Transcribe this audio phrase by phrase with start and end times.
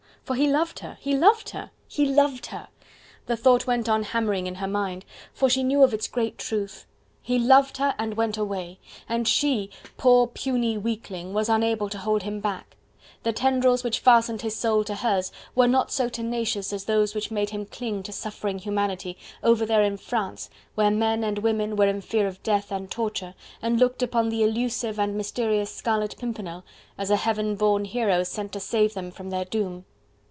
[0.23, 0.97] for he loved her!
[1.01, 1.71] he loved her!
[1.89, 2.69] he loved her!
[3.25, 6.85] the thought went on hammering in her mind, for she knew of its great truth!
[7.21, 8.79] He loved her and went away!
[9.09, 12.77] And she, poor, puny weakling, was unable to hold him back;
[13.23, 17.31] the tendrils which fastened his soul to hers were not so tenacious as those which
[17.31, 21.87] made him cling to suffering humanity, over there in France, where men and women were
[21.87, 26.63] in fear of death and torture, and looked upon the elusive and mysterious Scarlet Pimpernel
[26.97, 29.83] as a heaven born hero sent to save them from their doom.